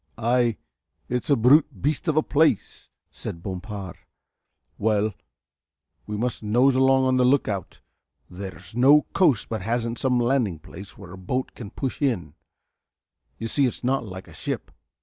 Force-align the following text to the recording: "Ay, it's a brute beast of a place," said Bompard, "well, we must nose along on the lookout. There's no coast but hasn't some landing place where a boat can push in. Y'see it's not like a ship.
"Ay, 0.17 0.57
it's 1.09 1.29
a 1.29 1.35
brute 1.35 1.79
beast 1.79 2.07
of 2.07 2.17
a 2.17 2.23
place," 2.23 2.89
said 3.11 3.43
Bompard, 3.43 3.97
"well, 4.79 5.13
we 6.07 6.17
must 6.17 6.41
nose 6.41 6.75
along 6.75 7.05
on 7.05 7.17
the 7.17 7.23
lookout. 7.23 7.81
There's 8.27 8.73
no 8.75 9.03
coast 9.13 9.47
but 9.47 9.61
hasn't 9.61 9.99
some 9.99 10.19
landing 10.19 10.57
place 10.57 10.97
where 10.97 11.13
a 11.13 11.19
boat 11.19 11.53
can 11.53 11.69
push 11.69 12.01
in. 12.01 12.33
Y'see 13.37 13.67
it's 13.67 13.83
not 13.83 14.03
like 14.03 14.27
a 14.27 14.33
ship. 14.33 14.71